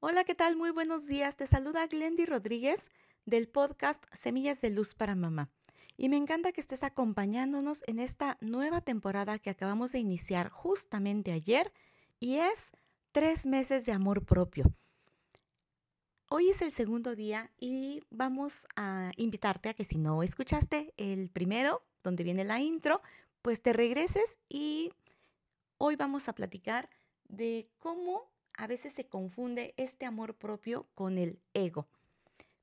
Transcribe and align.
Hola, 0.00 0.24
¿qué 0.24 0.34
tal? 0.34 0.56
Muy 0.56 0.70
buenos 0.70 1.06
días. 1.06 1.36
Te 1.36 1.46
saluda 1.46 1.86
Glendy 1.86 2.26
Rodríguez 2.26 2.90
del 3.24 3.48
podcast 3.48 4.04
Semillas 4.12 4.60
de 4.60 4.70
Luz 4.70 4.94
para 4.94 5.14
Mamá. 5.14 5.50
Y 5.96 6.08
me 6.08 6.16
encanta 6.16 6.52
que 6.52 6.60
estés 6.60 6.82
acompañándonos 6.82 7.82
en 7.86 7.98
esta 7.98 8.36
nueva 8.40 8.82
temporada 8.82 9.38
que 9.38 9.50
acabamos 9.50 9.92
de 9.92 10.00
iniciar 10.00 10.50
justamente 10.50 11.32
ayer 11.32 11.72
y 12.20 12.36
es 12.36 12.72
tres 13.12 13.46
meses 13.46 13.86
de 13.86 13.92
amor 13.92 14.26
propio. 14.26 14.74
Hoy 16.28 16.50
es 16.50 16.60
el 16.60 16.72
segundo 16.72 17.14
día 17.14 17.50
y 17.58 18.02
vamos 18.10 18.66
a 18.76 19.12
invitarte 19.16 19.70
a 19.70 19.74
que 19.74 19.84
si 19.84 19.96
no 19.96 20.22
escuchaste 20.22 20.92
el 20.96 21.30
primero, 21.30 21.82
donde 22.02 22.24
viene 22.24 22.44
la 22.44 22.60
intro, 22.60 23.00
pues 23.40 23.62
te 23.62 23.72
regreses 23.72 24.36
y 24.48 24.92
hoy 25.78 25.96
vamos 25.96 26.28
a 26.28 26.34
platicar 26.34 26.90
de 27.28 27.68
cómo 27.78 28.33
a 28.56 28.66
veces 28.66 28.94
se 28.94 29.06
confunde 29.06 29.74
este 29.76 30.06
amor 30.06 30.34
propio 30.34 30.86
con 30.94 31.18
el 31.18 31.40
ego. 31.52 31.88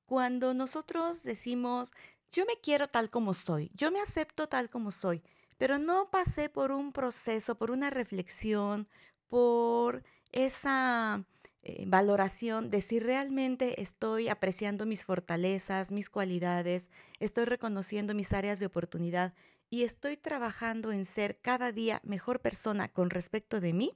Cuando 0.05 0.53
nosotros 0.53 1.23
decimos, 1.23 1.91
yo 2.31 2.45
me 2.45 2.57
quiero 2.61 2.87
tal 2.87 3.09
como 3.09 3.33
soy, 3.33 3.71
yo 3.73 3.91
me 3.91 4.01
acepto 4.01 4.47
tal 4.47 4.69
como 4.69 4.91
soy, 4.91 5.21
pero 5.57 5.79
no 5.79 6.09
pasé 6.09 6.49
por 6.49 6.71
un 6.71 6.91
proceso, 6.91 7.55
por 7.55 7.71
una 7.71 7.89
reflexión, 7.89 8.87
por 9.27 10.03
esa 10.31 11.25
eh, 11.63 11.83
valoración 11.87 12.69
de 12.69 12.81
si 12.81 12.99
realmente 12.99 13.81
estoy 13.81 14.29
apreciando 14.29 14.85
mis 14.85 15.03
fortalezas, 15.03 15.91
mis 15.91 16.09
cualidades, 16.09 16.89
estoy 17.19 17.45
reconociendo 17.45 18.15
mis 18.15 18.33
áreas 18.33 18.59
de 18.59 18.65
oportunidad 18.65 19.33
y 19.69 19.83
estoy 19.83 20.17
trabajando 20.17 20.91
en 20.91 21.05
ser 21.05 21.39
cada 21.39 21.71
día 21.71 22.01
mejor 22.03 22.39
persona 22.39 22.89
con 22.89 23.09
respecto 23.09 23.61
de 23.61 23.73
mí, 23.73 23.93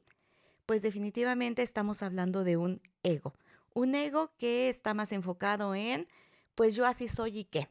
pues 0.66 0.82
definitivamente 0.82 1.62
estamos 1.62 2.04
hablando 2.04 2.44
de 2.44 2.58
un 2.58 2.82
ego. 3.04 3.34
Un 3.74 3.96
ego 3.96 4.32
que 4.38 4.70
está 4.70 4.94
más 4.94 5.12
enfocado 5.12 5.76
en, 5.76 6.08
pues 6.56 6.76
yo 6.76 6.86
así 6.86 7.08
soy 7.08 7.40
y 7.40 7.44
qué. 7.46 7.70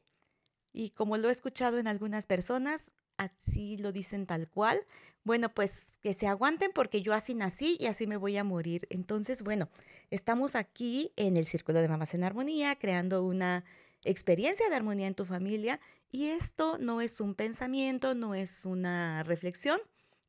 Y 0.73 0.91
como 0.91 1.17
lo 1.17 1.28
he 1.28 1.33
escuchado 1.33 1.78
en 1.78 1.86
algunas 1.86 2.27
personas, 2.27 2.92
así 3.17 3.77
lo 3.77 3.92
dicen 3.92 4.27
tal 4.27 4.48
cual. 4.48 4.81
Bueno, 5.23 5.48
pues 5.48 5.86
que 6.03 6.12
se 6.12 6.27
aguanten 6.27 6.70
porque 6.75 7.01
yo 7.01 7.14
así 7.14 7.34
nací 7.34 7.77
y 7.81 7.86
así 7.86 8.06
me 8.06 8.17
voy 8.17 8.36
a 8.36 8.45
morir. 8.45 8.86
Entonces, 8.91 9.42
bueno, 9.42 9.70
estamos 10.11 10.55
aquí 10.55 11.12
en 11.17 11.36
el 11.36 11.47
Círculo 11.47 11.81
de 11.81 11.89
Mamás 11.89 12.12
en 12.14 12.25
Armonía, 12.25 12.77
creando 12.77 13.25
una 13.25 13.64
experiencia 14.05 14.69
de 14.69 14.75
armonía 14.75 15.06
en 15.06 15.14
tu 15.14 15.25
familia. 15.25 15.81
Y 16.11 16.27
esto 16.27 16.77
no 16.79 17.01
es 17.01 17.20
un 17.20 17.34
pensamiento, 17.34 18.14
no 18.14 18.34
es 18.34 18.67
una 18.67 19.23
reflexión, 19.23 19.81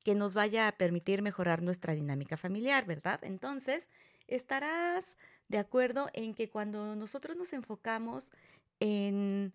que 0.05 0.13
nos 0.13 0.35
vaya 0.35 0.67
a 0.67 0.71
permitir 0.71 1.23
mejorar 1.23 1.63
nuestra 1.63 1.95
dinámica 1.95 2.37
familiar, 2.37 2.85
¿verdad? 2.85 3.19
Entonces, 3.23 3.89
estarás 4.27 5.17
de 5.47 5.57
acuerdo 5.57 6.11
en 6.13 6.35
que 6.35 6.47
cuando 6.47 6.95
nosotros 6.95 7.35
nos 7.35 7.53
enfocamos 7.53 8.31
en 8.79 9.51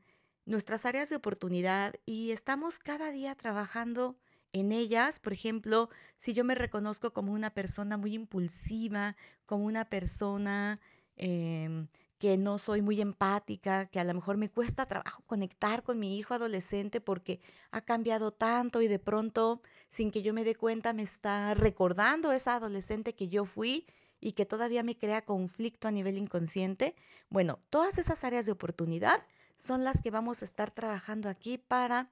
nuestras 0.46 0.86
áreas 0.86 1.08
de 1.08 1.14
oportunidad 1.14 1.94
y 2.04 2.32
estamos 2.32 2.80
cada 2.80 3.12
día 3.12 3.36
trabajando 3.36 4.18
en 4.52 4.72
ellas, 4.72 5.20
por 5.20 5.32
ejemplo, 5.32 5.88
si 6.16 6.32
yo 6.32 6.42
me 6.42 6.56
reconozco 6.56 7.12
como 7.12 7.32
una 7.32 7.50
persona 7.50 7.96
muy 7.96 8.14
impulsiva, 8.14 9.16
como 9.46 9.66
una 9.66 9.84
persona 9.84 10.80
em, 11.14 11.86
que 12.20 12.36
no 12.36 12.58
soy 12.58 12.82
muy 12.82 13.00
empática, 13.00 13.86
que 13.86 13.98
a 13.98 14.04
lo 14.04 14.12
mejor 14.12 14.36
me 14.36 14.50
cuesta 14.50 14.84
trabajo 14.84 15.22
conectar 15.26 15.82
con 15.82 15.98
mi 15.98 16.18
hijo 16.18 16.34
adolescente 16.34 17.00
porque 17.00 17.40
ha 17.70 17.80
cambiado 17.80 18.30
tanto 18.30 18.82
y 18.82 18.88
de 18.88 18.98
pronto, 18.98 19.62
sin 19.88 20.10
que 20.10 20.20
yo 20.20 20.34
me 20.34 20.44
dé 20.44 20.54
cuenta, 20.54 20.92
me 20.92 21.02
está 21.02 21.54
recordando 21.54 22.30
esa 22.30 22.56
adolescente 22.56 23.14
que 23.14 23.28
yo 23.28 23.46
fui 23.46 23.86
y 24.20 24.32
que 24.32 24.44
todavía 24.44 24.82
me 24.82 24.98
crea 24.98 25.24
conflicto 25.24 25.88
a 25.88 25.92
nivel 25.92 26.18
inconsciente. 26.18 26.94
Bueno, 27.30 27.58
todas 27.70 27.96
esas 27.96 28.22
áreas 28.22 28.44
de 28.44 28.52
oportunidad 28.52 29.24
son 29.56 29.82
las 29.82 30.02
que 30.02 30.10
vamos 30.10 30.42
a 30.42 30.44
estar 30.44 30.70
trabajando 30.70 31.30
aquí 31.30 31.56
para 31.56 32.10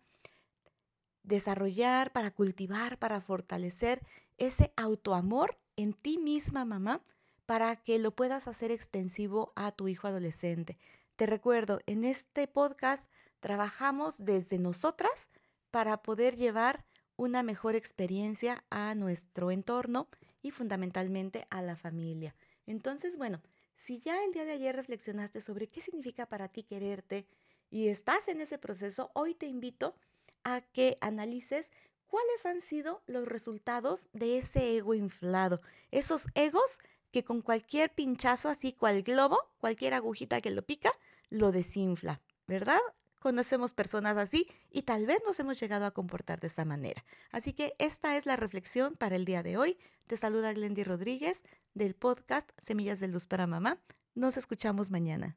desarrollar, 1.22 2.12
para 2.12 2.30
cultivar, 2.30 2.98
para 2.98 3.20
fortalecer 3.20 4.00
ese 4.38 4.72
autoamor 4.74 5.58
en 5.76 5.92
ti 5.92 6.16
misma, 6.16 6.64
mamá, 6.64 7.02
para 7.48 7.76
que 7.76 7.98
lo 7.98 8.14
puedas 8.14 8.46
hacer 8.46 8.70
extensivo 8.70 9.54
a 9.56 9.72
tu 9.72 9.88
hijo 9.88 10.06
adolescente. 10.06 10.76
Te 11.16 11.24
recuerdo, 11.24 11.80
en 11.86 12.04
este 12.04 12.46
podcast 12.46 13.10
trabajamos 13.40 14.22
desde 14.22 14.58
nosotras 14.58 15.30
para 15.70 16.02
poder 16.02 16.36
llevar 16.36 16.84
una 17.16 17.42
mejor 17.42 17.74
experiencia 17.74 18.62
a 18.68 18.94
nuestro 18.94 19.50
entorno 19.50 20.10
y 20.42 20.50
fundamentalmente 20.50 21.46
a 21.48 21.62
la 21.62 21.74
familia. 21.74 22.36
Entonces, 22.66 23.16
bueno, 23.16 23.40
si 23.76 23.98
ya 23.98 24.22
el 24.24 24.32
día 24.32 24.44
de 24.44 24.52
ayer 24.52 24.76
reflexionaste 24.76 25.40
sobre 25.40 25.68
qué 25.68 25.80
significa 25.80 26.26
para 26.26 26.48
ti 26.48 26.64
quererte 26.64 27.26
y 27.70 27.88
estás 27.88 28.28
en 28.28 28.42
ese 28.42 28.58
proceso, 28.58 29.10
hoy 29.14 29.34
te 29.34 29.46
invito 29.46 29.96
a 30.44 30.60
que 30.60 30.98
analices 31.00 31.70
cuáles 32.08 32.44
han 32.44 32.60
sido 32.60 33.02
los 33.06 33.26
resultados 33.26 34.10
de 34.12 34.36
ese 34.36 34.76
ego 34.76 34.92
inflado, 34.92 35.62
esos 35.90 36.26
egos 36.34 36.78
que 37.10 37.24
con 37.24 37.42
cualquier 37.42 37.94
pinchazo, 37.94 38.48
así 38.48 38.72
cual 38.72 39.02
globo, 39.02 39.38
cualquier 39.58 39.94
agujita 39.94 40.40
que 40.40 40.50
lo 40.50 40.62
pica, 40.62 40.90
lo 41.30 41.52
desinfla, 41.52 42.20
¿verdad? 42.46 42.80
Conocemos 43.18 43.72
personas 43.72 44.16
así 44.16 44.46
y 44.70 44.82
tal 44.82 45.06
vez 45.06 45.20
nos 45.26 45.40
hemos 45.40 45.58
llegado 45.58 45.86
a 45.86 45.90
comportar 45.90 46.40
de 46.40 46.46
esa 46.46 46.64
manera. 46.64 47.04
Así 47.30 47.52
que 47.52 47.74
esta 47.78 48.16
es 48.16 48.26
la 48.26 48.36
reflexión 48.36 48.94
para 48.94 49.16
el 49.16 49.24
día 49.24 49.42
de 49.42 49.56
hoy. 49.56 49.76
Te 50.06 50.16
saluda 50.16 50.52
Glendy 50.52 50.84
Rodríguez 50.84 51.42
del 51.74 51.94
podcast 51.94 52.50
Semillas 52.58 53.00
de 53.00 53.08
Luz 53.08 53.26
para 53.26 53.46
Mamá. 53.46 53.78
Nos 54.14 54.36
escuchamos 54.36 54.90
mañana. 54.90 55.36